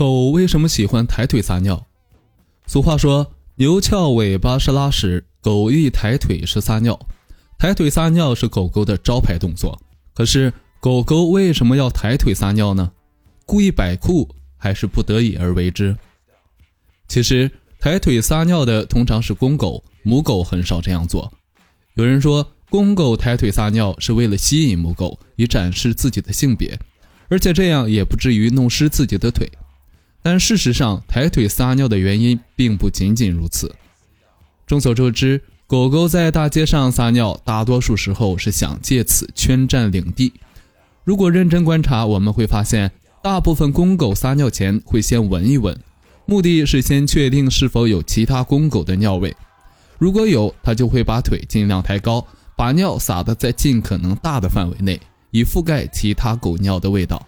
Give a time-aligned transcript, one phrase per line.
[0.00, 1.86] 狗为什么喜欢抬腿撒尿？
[2.66, 6.98] 俗话说，牛翘尾巴是拉屎，狗一抬腿是撒尿。
[7.58, 9.78] 抬腿撒尿是狗狗的招牌动作。
[10.14, 10.50] 可是，
[10.80, 12.90] 狗狗为什么要抬腿撒尿呢？
[13.44, 14.26] 故意摆酷，
[14.56, 15.94] 还是不得已而为之？
[17.06, 21.30] 其实，抬腿撒尿的通常是公狗，母狗很少这样做。
[21.92, 26.78] 有人说，公狗抬腿撒尿是为了吸引母狗，以展示自己的性别，
[27.28, 29.46] 而且这样也不至于弄湿自己的腿。
[30.22, 33.74] 但事实上，抬腿撒尿的原因并不仅仅如此。
[34.66, 40.32] 众所周知，狗狗在大街上撒尿，大多数时候是想借此圈占领地。
[41.04, 42.90] 如果认真观察，我们会发现，
[43.22, 45.76] 大部分公狗撒尿前会先闻一闻，
[46.26, 49.34] 目的是先确定是否有其他公狗的尿味。
[49.98, 55.00] 如果有，它就会把腿尽量抬高，把尿撒得在尽可能大的范围内，
[55.30, 57.26] 以覆盖其他狗尿的味道。